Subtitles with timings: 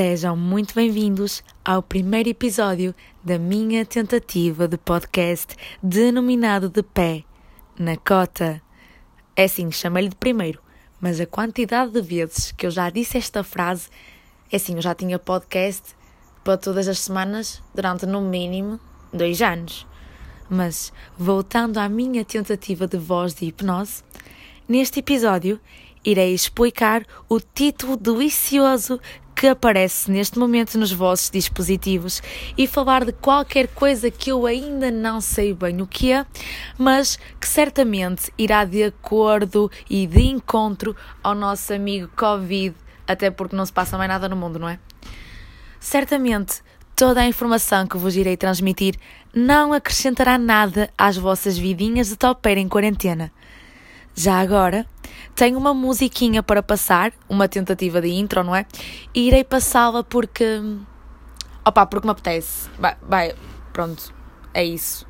[0.00, 7.24] Sejam muito bem-vindos ao primeiro episódio da minha tentativa de podcast denominado de pé
[7.76, 8.62] na cota.
[9.34, 10.62] É assim, chamei-lhe de primeiro,
[11.00, 13.88] mas a quantidade de vezes que eu já disse esta frase,
[14.52, 15.82] é assim, eu já tinha podcast
[16.44, 18.78] para todas as semanas durante no mínimo
[19.12, 19.84] dois anos.
[20.48, 24.04] Mas voltando à minha tentativa de voz de hipnose,
[24.68, 25.58] neste episódio
[26.04, 29.00] irei explicar o título delicioso
[29.38, 32.20] que aparece neste momento nos vossos dispositivos
[32.56, 36.26] e falar de qualquer coisa que eu ainda não sei bem o que é,
[36.76, 42.74] mas que certamente irá de acordo e de encontro ao nosso amigo Covid,
[43.06, 44.80] até porque não se passa mais nada no mundo, não é?
[45.78, 46.60] Certamente
[46.96, 48.96] toda a informação que vos irei transmitir
[49.32, 53.30] não acrescentará nada às vossas vidinhas de topeira em quarentena.
[54.18, 54.84] Já agora,
[55.36, 58.66] tenho uma musiquinha para passar, uma tentativa de intro, não é?
[59.14, 60.60] E irei passá-la porque.
[61.64, 62.68] Opa, porque me apetece.
[62.80, 63.34] Vai, vai,
[63.72, 64.12] pronto,
[64.52, 65.06] é isso.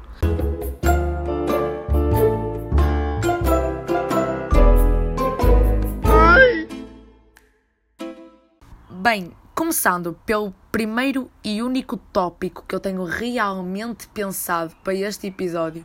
[8.90, 15.83] Bem, começando pelo primeiro e único tópico que eu tenho realmente pensado para este episódio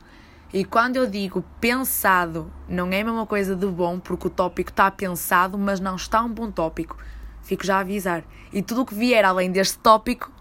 [0.54, 4.70] e quando eu digo pensado, não é a mesma coisa de bom, porque o tópico
[4.70, 6.96] está pensado, mas não está um bom tópico.
[7.42, 8.24] Fico já a avisar.
[8.54, 10.32] E tudo o que vier além deste tópico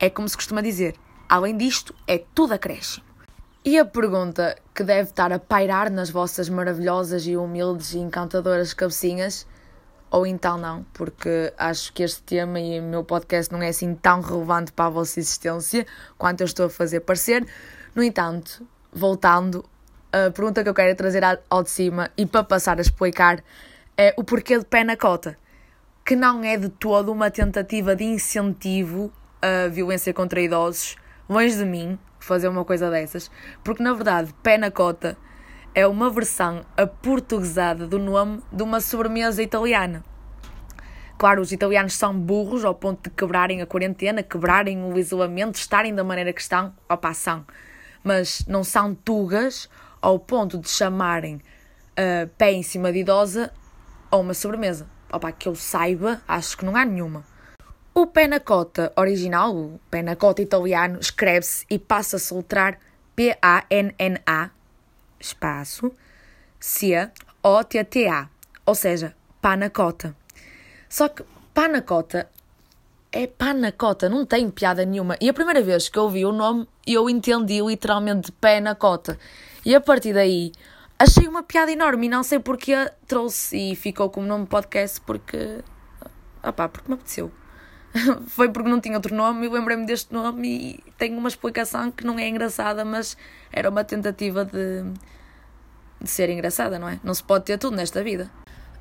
[0.00, 0.94] é como se costuma dizer:
[1.28, 3.04] além disto, é tudo acréscimo.
[3.62, 8.72] E a pergunta que deve estar a pairar nas vossas maravilhosas e humildes e encantadoras
[8.72, 9.46] cabecinhas,
[10.10, 13.94] ou então não, porque acho que este tema e o meu podcast não é assim
[13.94, 15.86] tão relevante para a vossa existência
[16.16, 17.46] quanto eu estou a fazer parecer.
[17.94, 19.64] No entanto, voltando,
[20.12, 23.42] a pergunta que eu quero trazer ao de cima e para passar a explicar
[23.96, 25.36] é o porquê de pé na cota,
[26.04, 30.96] que não é de todo uma tentativa de incentivo à violência contra idosos,
[31.28, 33.30] longe de mim fazer uma coisa dessas,
[33.62, 35.16] porque na verdade pé na cota
[35.74, 40.04] é uma versão aportuguesada do nome de uma sobremesa italiana.
[41.18, 45.94] Claro, os italianos são burros ao ponto de quebrarem a quarentena, quebrarem o isolamento, estarem
[45.94, 46.72] da maneira que estão.
[46.88, 47.44] Opa, são
[48.04, 49.68] mas não são tugas
[50.00, 53.50] ao ponto de chamarem uh, pé em cima de idosa
[54.10, 54.86] a uma sobremesa.
[55.10, 57.24] Opa, que eu saiba, acho que não há nenhuma.
[57.94, 62.78] O pé na cota original, o pé na cota italiano, escreve-se e passa a soltar
[63.14, 64.50] P-A-N-N-A,
[65.18, 65.92] espaço,
[66.58, 68.28] C-O-T-T-A,
[68.66, 70.14] ou seja, panacota.
[70.88, 72.28] Só que panacota
[73.14, 75.16] é panacota, não tem piada nenhuma.
[75.20, 79.16] E a primeira vez que eu ouvi o nome, eu entendi literalmente pé na cota.
[79.64, 80.50] E a partir daí,
[80.98, 82.74] achei uma piada enorme e não sei porque
[83.06, 85.60] trouxe e ficou como nome podcast porque.
[86.42, 87.30] Opá, porque me apeteceu.
[88.26, 92.04] Foi porque não tinha outro nome e lembrei-me deste nome e tenho uma explicação que
[92.04, 93.16] não é engraçada, mas
[93.52, 94.82] era uma tentativa de,
[96.00, 96.98] de ser engraçada, não é?
[97.04, 98.28] Não se pode ter tudo nesta vida.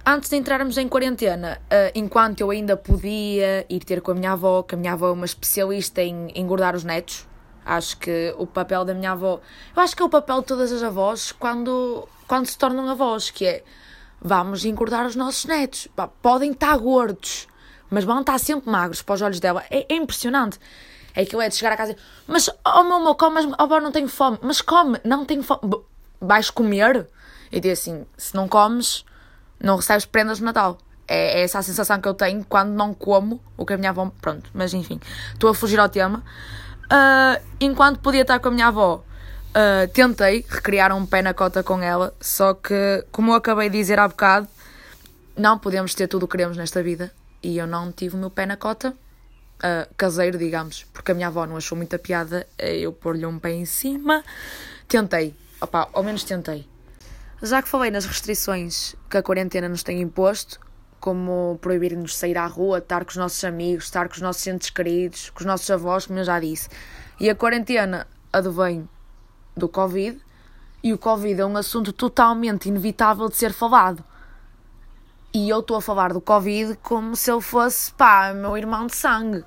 [0.06, 4.34] Antes de entrarmos em quarentena, uh, enquanto eu ainda podia ir ter com a minha
[4.34, 7.26] avó, que a minha avó é uma especialista em engordar os netos,
[7.66, 9.40] acho que o papel da minha avó.
[9.74, 13.30] Eu acho que é o papel de todas as avós quando, quando se tornam avós,
[13.30, 13.64] que é
[14.22, 15.88] vamos engordar os nossos netos.
[16.22, 17.48] Podem estar gordos,
[17.90, 19.64] mas vão estar sempre magros para os olhos dela.
[19.72, 20.60] É, é impressionante.
[21.16, 21.98] É aquilo é de chegar a casa e
[22.28, 24.38] mas, oh meu amor, come, mas, oh, não tenho fome.
[24.42, 25.62] Mas come, não tenho fome.
[26.20, 27.08] Vais comer?
[27.50, 29.06] E diz assim: se não comes
[29.64, 30.78] não recebes prendas de Natal.
[31.08, 33.90] É, é essa a sensação que eu tenho quando não como o que a minha
[33.90, 34.12] avó.
[34.22, 35.00] Pronto, mas enfim,
[35.34, 36.24] estou a fugir ao tema.
[36.86, 39.04] Uh, enquanto podia estar com a minha avó,
[39.50, 43.78] uh, tentei recriar um pé na cota com ela, só que, como eu acabei de
[43.78, 44.48] dizer há bocado,
[45.36, 47.12] não podemos ter tudo o que queremos nesta vida.
[47.42, 51.28] E eu não tive o meu pé na cota uh, caseiro, digamos, porque a minha
[51.28, 54.24] avó não achou muita piada eu pôr-lhe um pé em cima.
[54.88, 56.73] Tentei, opa, ao menos tentei.
[57.42, 60.60] Já que falei nas restrições que a quarentena nos tem imposto,
[61.00, 64.70] como proibir-nos sair à rua, estar com os nossos amigos, estar com os nossos entes
[64.70, 66.70] queridos, com os nossos avós, como eu já disse.
[67.20, 68.88] E a quarentena advém
[69.58, 70.18] do Covid,
[70.82, 74.04] e o Covid é um assunto totalmente inevitável de ser falado.
[75.34, 78.96] E eu estou a falar do Covid como se ele fosse, pá, meu irmão de
[78.96, 79.44] sangue.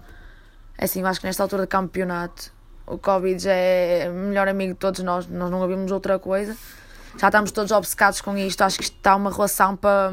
[0.76, 2.52] É assim, eu acho que nesta altura do campeonato
[2.86, 6.54] o Covid já é o melhor amigo de todos nós, nós não ouvimos outra coisa
[7.18, 8.62] já estamos todos obcecados com isto.
[8.62, 10.12] Acho que isto está uma relação para.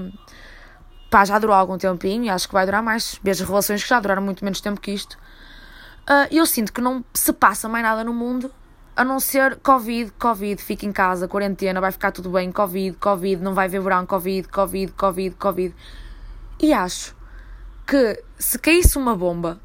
[1.10, 3.20] Pá, já durou algum tempinho e acho que vai durar mais.
[3.24, 5.18] Vejo relações que já duraram muito menos tempo que isto.
[6.10, 8.52] Uh, eu sinto que não se passa mais nada no mundo
[8.96, 13.42] a não ser Covid, Covid, fica em casa, quarentena, vai ficar tudo bem, Covid, Covid,
[13.42, 15.76] não vai ver verão, Covid, Covid, Covid, Covid.
[16.62, 17.16] E acho
[17.88, 19.60] que se caísse uma bomba,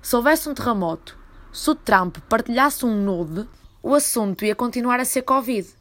[0.00, 1.18] se houvesse um terremoto,
[1.52, 3.48] se o Trump partilhasse um nude,
[3.82, 5.79] o assunto ia continuar a ser Covid.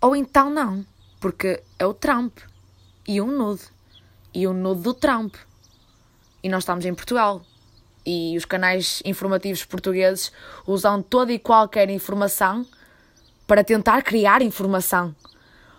[0.00, 0.86] Ou então não,
[1.20, 2.38] porque é o Trump
[3.06, 3.62] e um nude
[4.32, 5.34] e um nude do Trump.
[6.42, 7.42] E nós estamos em Portugal.
[8.06, 10.32] E os canais informativos portugueses
[10.66, 12.64] usam toda e qualquer informação
[13.46, 15.14] para tentar criar informação.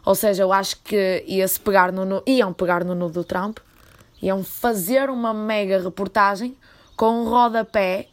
[0.06, 3.60] Ou seja, eu acho que ia-se pegar no, iam pegar no nudo do Trump,
[4.22, 6.58] iam fazer uma mega reportagem
[6.96, 8.10] com um rodapé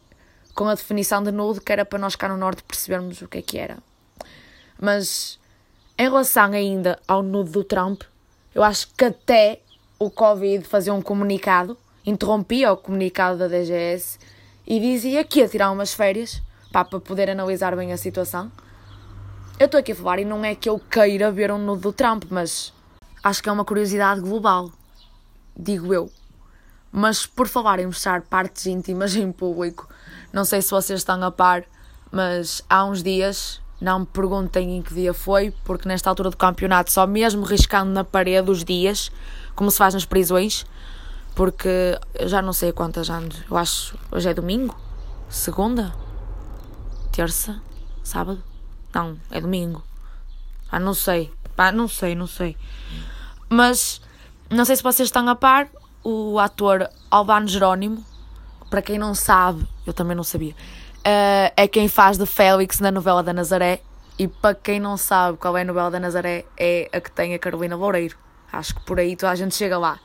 [0.55, 3.37] com a definição de nudo que era para nós cá no Norte percebermos o que
[3.37, 3.77] é que era.
[4.79, 5.37] Mas
[5.97, 8.03] em relação ainda ao nudo do Trump,
[8.53, 9.61] eu acho que até
[9.97, 14.19] o Covid fazia um comunicado, interrompia o comunicado da DGS
[14.65, 16.41] e dizia que ia tirar umas férias
[16.71, 18.51] pá, para poder analisar bem a situação.
[19.59, 21.93] Eu estou aqui a falar e não é que eu queira ver um nudo do
[21.93, 22.71] Trump, mas
[23.23, 24.71] acho que é uma curiosidade global,
[25.57, 26.11] digo eu.
[26.91, 29.89] Mas por falar em mostrar partes íntimas em público,
[30.31, 31.63] não sei se vocês estão a par,
[32.11, 36.37] mas há uns dias, não me perguntem em que dia foi, porque nesta altura do
[36.37, 39.11] campeonato, só mesmo riscando na parede os dias,
[39.55, 40.65] como se faz nas prisões,
[41.35, 44.75] porque eu já não sei quantas anos, eu acho, hoje é domingo,
[45.29, 45.93] segunda,
[47.11, 47.61] terça,
[48.03, 48.43] sábado.
[48.93, 49.83] Não, é domingo.
[50.71, 51.31] Ah, não sei.
[51.55, 52.55] Pá, não sei, não sei.
[53.49, 54.01] Mas,
[54.49, 55.67] não sei se vocês estão a par,
[56.03, 58.03] o ator Albano Jerónimo,
[58.69, 60.55] para quem não sabe, eu também não sabia,
[61.05, 63.81] uh, é quem faz de Félix na novela da Nazaré.
[64.19, 67.35] E para quem não sabe qual é a novela da Nazaré, é a que tem
[67.35, 68.17] a Carolina Loureiro.
[68.51, 69.99] Acho que por aí toda a gente chega lá.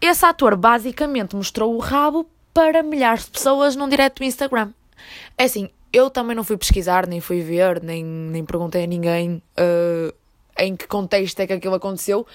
[0.00, 4.70] Esse ator basicamente mostrou o rabo para milhares de pessoas num direto do Instagram.
[5.38, 9.42] É assim, eu também não fui pesquisar, nem fui ver, nem, nem perguntei a ninguém
[9.58, 10.12] uh,
[10.58, 12.26] em que contexto é que aquilo aconteceu,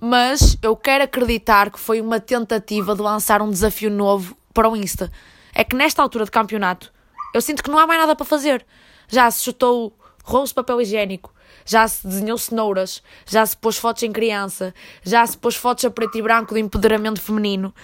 [0.00, 4.76] mas eu quero acreditar que foi uma tentativa de lançar um desafio novo para o
[4.76, 5.10] Insta.
[5.54, 6.92] É que nesta altura de campeonato
[7.34, 8.64] eu sinto que não há mais nada para fazer.
[9.08, 11.32] Já se chutou rolos de papel higiênico,
[11.64, 15.90] já se desenhou cenouras, já se pôs fotos em criança, já se pôs fotos a
[15.90, 17.74] preto e branco de empoderamento feminino.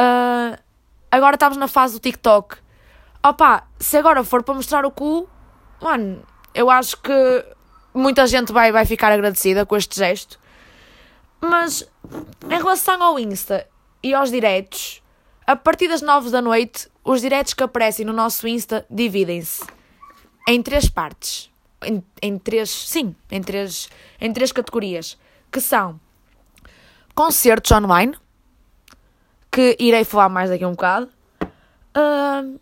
[0.00, 0.56] Uh,
[1.10, 2.56] agora estamos na fase do TikTok
[3.22, 5.28] Opa, se agora for para mostrar o cu,
[5.78, 6.22] mano,
[6.54, 7.44] eu acho que
[7.92, 10.40] muita gente vai, vai ficar agradecida com este gesto.
[11.38, 11.86] Mas
[12.48, 13.68] em relação ao Insta
[14.02, 15.02] e aos diretos,
[15.46, 19.64] a partir das 9 da noite, os diretos que aparecem no nosso Insta dividem-se
[20.48, 21.50] em três partes.
[21.82, 23.88] Em, em três, sim, em três,
[24.20, 25.18] em três categorias.
[25.50, 25.98] Que são
[27.14, 28.16] concertos online,
[29.50, 31.08] que irei falar mais daqui a um bocado.
[31.96, 32.60] Uh,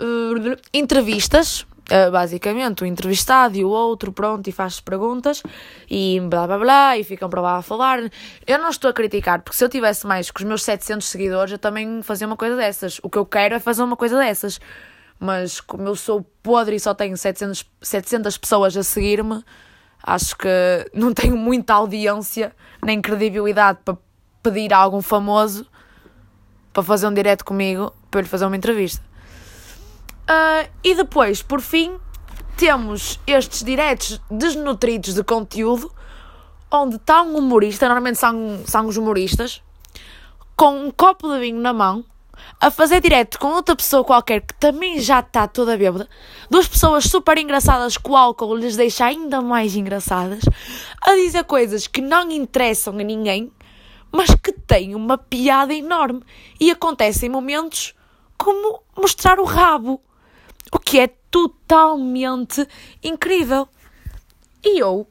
[0.00, 1.66] uh, entrevistas,
[2.10, 5.42] basicamente, o entrevistado e o outro, pronto, e faz perguntas
[5.90, 7.98] e blá blá blá, e ficam para lá a falar.
[8.46, 11.52] Eu não estou a criticar, porque se eu tivesse mais que os meus 700 seguidores,
[11.52, 12.98] eu também fazia uma coisa dessas.
[13.02, 14.60] O que eu quero é fazer uma coisa dessas.
[15.18, 19.44] Mas como eu sou podre e só tenho 700, 700 pessoas a seguir-me,
[20.02, 20.48] acho que
[20.92, 22.52] não tenho muita audiência
[22.84, 23.96] nem credibilidade para
[24.42, 25.64] pedir a algum famoso
[26.72, 29.11] para fazer um direto comigo para lhe fazer uma entrevista.
[30.32, 31.98] Uh, e depois, por fim,
[32.56, 35.92] temos estes diretos desnutridos de conteúdo,
[36.70, 39.62] onde está um humorista, normalmente são, são os humoristas,
[40.56, 42.02] com um copo de vinho na mão,
[42.58, 46.08] a fazer direto com outra pessoa qualquer que também já está toda bêbada,
[46.48, 50.42] duas pessoas super engraçadas que o álcool lhes deixa ainda mais engraçadas,
[51.02, 53.52] a dizer coisas que não interessam a ninguém,
[54.10, 56.22] mas que têm uma piada enorme.
[56.58, 57.94] E acontecem momentos
[58.38, 60.00] como mostrar o rabo
[60.72, 62.66] o que é totalmente
[63.02, 63.68] incrível.
[64.64, 65.06] E eu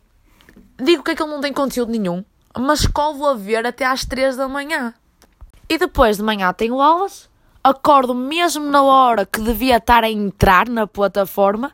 [0.81, 2.25] digo que aquilo não tem conteúdo nenhum,
[2.57, 4.93] mas colvo a ver até às 3 da manhã.
[5.69, 7.29] E depois de manhã tenho aulas,
[7.63, 11.71] acordo mesmo na hora que devia estar a entrar na plataforma,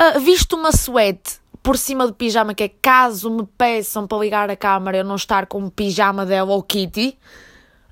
[0.00, 4.50] uh, visto uma suéte por cima do pijama, que é caso me peçam para ligar
[4.50, 7.18] a câmara eu não estar com um pijama da Hello Kitty,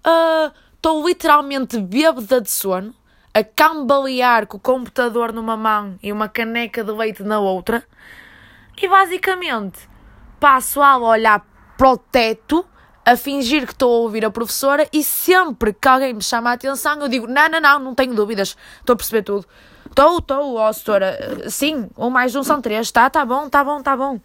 [0.05, 2.95] ah, estou uh, literalmente bêbada de sono,
[3.37, 7.85] a cambalear com o computador numa mão e uma caneca de leite na outra.
[8.81, 9.87] E basicamente
[10.41, 11.45] passo a olhar
[11.77, 12.65] para o teto,
[13.05, 16.53] a fingir que estou a ouvir a professora e sempre que alguém me chama a
[16.55, 19.47] atenção eu digo: Não, não, não, não tenho dúvidas, estou a perceber tudo.
[19.85, 21.51] Estou, estou, ó, setora.
[21.51, 24.19] Sim, um mais um são três, tá, tá bom, tá bom, tá bom.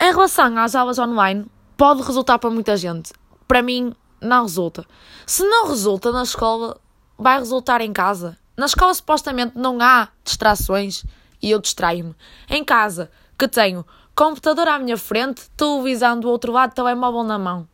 [0.00, 3.12] Em relação às aulas online, pode resultar para muita gente.
[3.46, 4.84] Para mim, não resulta.
[5.24, 6.80] Se não resulta na escola,
[7.18, 8.36] vai resultar em casa.
[8.56, 11.04] Na escola supostamente não há distrações
[11.42, 12.14] e eu distraio-me.
[12.48, 17.68] Em casa, que tenho computador à minha frente, televisão do outro lado, telemóvel na mão.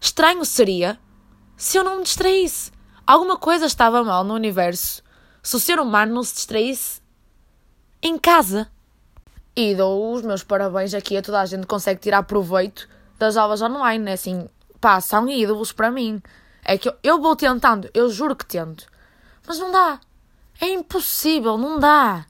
[0.00, 0.98] Estranho seria
[1.56, 2.72] se eu não me distraísse?
[3.06, 5.02] Alguma coisa estava mal no universo
[5.42, 7.00] se o ser humano não se distraísse
[8.02, 8.70] em casa.
[9.54, 12.88] E dou os meus parabéns aqui a toda a gente que consegue tirar proveito
[13.18, 14.10] das aulas online.
[14.10, 14.48] É assim,
[14.80, 16.22] pá, são ídolos para mim.
[16.64, 18.86] É que eu, eu vou tentando, eu juro que tento.
[19.46, 19.98] Mas não dá.
[20.60, 22.24] É impossível, não dá.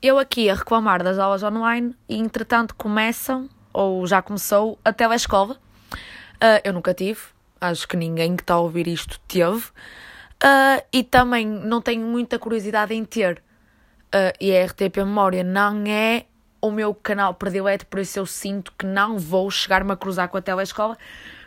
[0.00, 5.56] Eu aqui a reclamar das aulas online e entretanto começam, ou já começou, a telescola.
[6.36, 7.20] Uh, eu nunca tive,
[7.60, 9.64] acho que ninguém que está a ouvir isto teve.
[10.36, 13.42] Uh, e também não tenho muita curiosidade em ter.
[14.14, 16.26] Uh, e a RTP Memória não é
[16.68, 20.36] o meu canal predileto, por isso eu sinto que não vou chegar-me a cruzar com
[20.36, 20.96] a telescola.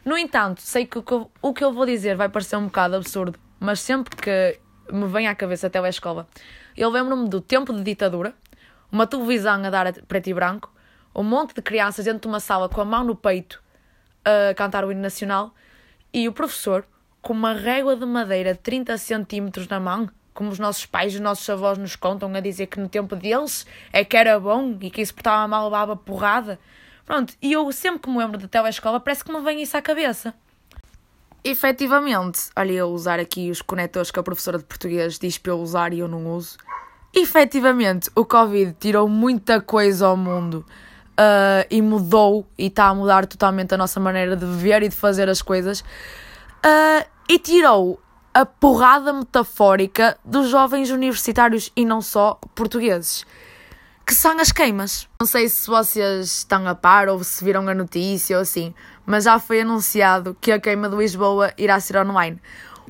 [0.05, 3.79] No entanto, sei que o que, eu, vou dizer vai parecer um bocado absurdo, mas
[3.79, 4.59] sempre que
[4.91, 6.27] me vem à cabeça a telescola,
[6.75, 8.33] eu lembro-me do tempo de ditadura,
[8.91, 10.71] uma televisão a dar preto e branco,
[11.13, 13.61] um monte de crianças dentro de uma sala com a mão no peito
[14.23, 15.53] a cantar o hino nacional
[16.13, 16.85] e o professor
[17.21, 21.15] com uma régua de madeira de 30 centímetros na mão como os nossos pais e
[21.15, 24.77] os nossos avós nos contam, a dizer que no tempo deles é que era bom
[24.81, 26.59] e que isso portava mal levava porrada.
[27.05, 29.81] Pronto, e eu sempre que me lembro da telescola parece que me vem isso à
[29.81, 30.33] cabeça.
[31.43, 35.59] Efetivamente, olha eu usar aqui os conectores que a professora de português diz para eu
[35.59, 36.57] usar e eu não uso.
[37.13, 40.65] Efetivamente, o Covid tirou muita coisa ao mundo
[41.19, 44.95] uh, e mudou e está a mudar totalmente a nossa maneira de ver e de
[44.95, 45.81] fazer as coisas.
[45.81, 47.99] Uh, e tirou
[48.33, 53.25] a porrada metafórica dos jovens universitários e não só portugueses,
[54.05, 55.07] que são as queimas.
[55.19, 58.73] Não sei se vocês estão a par ou se viram a notícia ou assim,
[59.05, 62.39] mas já foi anunciado que a queima de Lisboa irá ser online.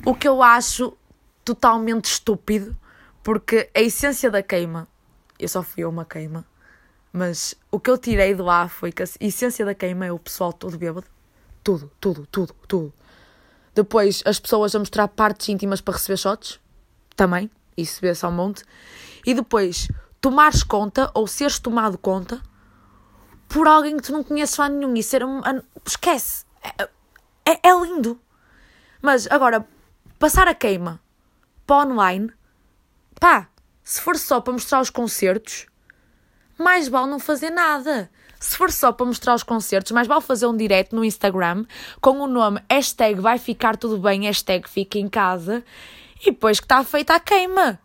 [0.04, 0.96] O que eu acho
[1.44, 2.76] totalmente estúpido,
[3.22, 4.88] porque a essência da queima,
[5.38, 6.44] eu só fui a uma queima,
[7.12, 10.18] mas o que eu tirei de lá foi que a essência da queima é o
[10.18, 11.06] pessoal todo bêbado.
[11.62, 12.92] Tudo, tudo, tudo, tudo.
[13.74, 16.60] Depois, as pessoas a mostrar partes íntimas para receber shots.
[17.16, 17.50] Também.
[17.76, 18.64] Isso vê-se ao monte.
[19.24, 19.88] E depois,
[20.20, 22.42] tomares conta ou seres tomado conta
[23.48, 25.40] por alguém que tu não conheces lá nenhum e ser um.
[25.84, 26.44] Esquece.
[26.62, 26.88] É,
[27.44, 28.20] é, é lindo.
[29.02, 29.66] Mas agora,
[30.18, 31.00] passar a queima
[31.66, 32.32] para online,
[33.18, 33.48] pá,
[33.82, 35.66] se for só para mostrar os concertos,
[36.58, 38.10] mais vale não fazer nada.
[38.40, 41.66] Se for só para mostrar os concertos, mais vale fazer um direct no Instagram
[42.00, 45.62] com o nome hashtag vai ficar tudo bem, hashtag fica em casa
[46.22, 47.78] e depois que está feita a queima.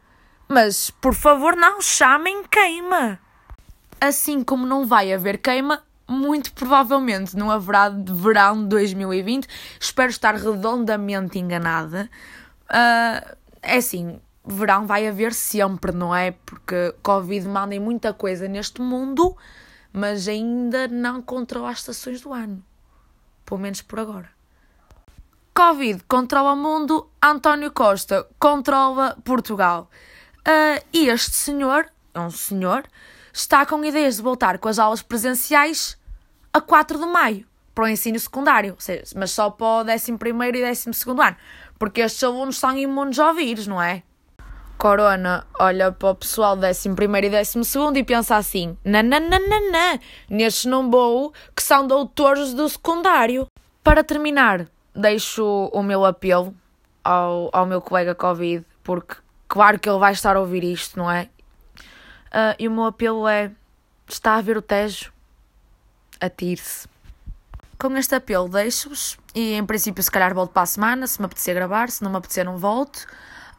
[0.47, 3.19] Mas, por favor, não chamem queima.
[3.99, 9.47] Assim como não vai haver queima, muito provavelmente não haverá de verão de 2020.
[9.77, 12.09] Espero estar redondamente enganada.
[12.69, 16.31] Uh, é assim, verão vai haver sempre, não é?
[16.45, 19.35] Porque Covid manda muita coisa neste mundo
[19.95, 22.61] mas ainda não controla as estações do ano.
[23.45, 24.29] Pelo menos por agora.
[25.53, 29.89] Covid controla o mundo, António Costa controla Portugal.
[30.39, 32.83] Uh, e este senhor, é um senhor,
[33.31, 35.97] está com ideias de voltar com as aulas presenciais
[36.51, 38.75] a 4 de maio para o ensino secundário,
[39.15, 41.37] mas só para o 11 e 12 ano,
[41.79, 44.03] porque estes alunos são imunes ao vírus, não é?
[44.77, 50.89] Corona olha para o pessoal do 11 e 12 e pensa assim: nananana, nestes não
[50.89, 53.47] vou, que são doutores do secundário.
[53.83, 56.53] Para terminar, deixo o meu apelo
[57.03, 59.15] ao, ao meu colega Covid, porque
[59.47, 61.29] claro que ele vai estar a ouvir isto, não é?
[62.27, 63.51] Uh, e o meu apelo é:
[64.07, 65.13] está a ver o Tejo?
[66.19, 66.87] Atire-se.
[67.77, 71.07] Com este apelo, deixo-vos e em princípio, se calhar, volto para a semana.
[71.07, 73.05] Se me apetecer gravar, se não me apetecer, não volto.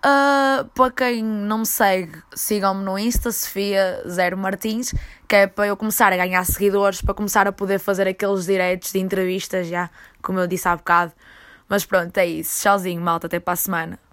[0.05, 4.95] Uh, para quem não me segue, sigam-me no Insta, Sofia Zero Martins,
[5.27, 8.93] que é para eu começar a ganhar seguidores, para começar a poder fazer aqueles direitos
[8.93, 9.91] de entrevistas já,
[10.23, 11.13] como eu disse há bocado.
[11.69, 12.63] Mas pronto, é isso.
[12.63, 14.06] Tchauzinho, malta, até para a semana.